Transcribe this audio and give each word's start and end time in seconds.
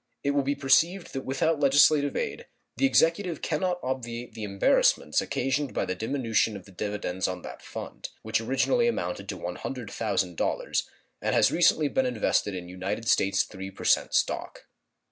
It 0.23 0.31
will 0.31 0.41
be 0.41 0.55
perceived 0.55 1.13
that 1.13 1.25
without 1.25 1.59
legislative 1.59 2.15
aid 2.15 2.47
the 2.75 2.87
Executive 2.87 3.43
can 3.43 3.61
not 3.61 3.79
obviate 3.83 4.33
the 4.33 4.41
embarrassments 4.43 5.21
occasioned 5.21 5.75
by 5.75 5.85
the 5.85 5.93
diminution 5.93 6.57
of 6.57 6.65
the 6.65 6.71
dividends 6.71 7.27
on 7.27 7.43
that 7.43 7.61
fund, 7.61 8.09
which 8.23 8.41
originally 8.41 8.87
amounted 8.87 9.29
to 9.29 9.37
$100,000, 9.37 10.83
and 11.21 11.35
has 11.35 11.51
recently 11.51 11.87
been 11.87 12.07
invested 12.07 12.55
in 12.55 12.67
United 12.67 13.07
States 13.07 13.45
3% 13.45 14.11
stock. 14.11 14.65